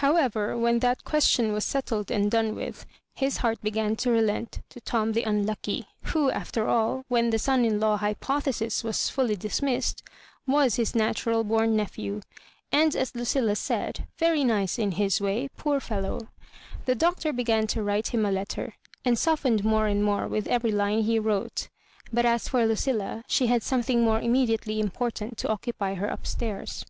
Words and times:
How 0.00 0.16
ever, 0.16 0.56
when 0.56 0.78
that 0.78 1.04
question 1.04 1.52
was 1.52 1.62
settled 1.62 2.10
and 2.10 2.30
done 2.30 2.54
with, 2.54 2.86
his 3.14 3.36
heart 3.36 3.60
began 3.60 3.94
to 3.96 4.10
relent 4.10 4.60
to 4.70 4.80
Tom 4.80 5.12
the 5.12 5.26
un 5.26 5.44
lucky, 5.44 5.86
who 6.04 6.30
after 6.30 6.64
afi, 6.64 7.04
when 7.08 7.28
the 7.28 7.38
son 7.38 7.62
in 7.62 7.78
law 7.78 7.98
hypo 7.98 8.40
thesis 8.40 8.82
was 8.82 9.10
fully 9.10 9.36
dismissed, 9.36 10.02
was 10.46 10.76
his 10.76 10.94
natural 10.94 11.44
bom 11.44 11.76
nephew, 11.76 12.22
and, 12.72 12.96
as 12.96 13.12
LuciUa 13.12 13.54
said, 13.58 14.08
very 14.16 14.44
nice 14.44 14.78
in 14.78 14.92
his 14.92 15.20
way, 15.20 15.50
poor 15.58 15.78
fellow 15.78 16.14
1 16.20 16.28
The 16.86 16.94
Doctor 16.94 17.34
began 17.34 17.66
to 17.66 17.82
write 17.82 18.14
him 18.14 18.24
a 18.24 18.32
letter, 18.32 18.76
and 19.04 19.18
softened 19.18 19.62
more 19.62 19.88
and 19.88 20.02
more 20.02 20.26
with 20.26 20.46
every 20.46 20.72
Ime 20.80 21.02
he 21.02 21.18
wrote; 21.18 21.68
but 22.10 22.24
as 22.24 22.48
for 22.48 22.64
Lucilla, 22.66 23.24
she 23.28 23.48
had 23.48 23.62
something 23.62 24.02
more 24.02 24.22
immediately 24.22 24.80
Important 24.80 25.36
to 25.36 25.48
occu 25.48 25.74
py 25.78 25.96
her 25.96 26.10
up 26.10 26.26
stairs. 26.26 26.86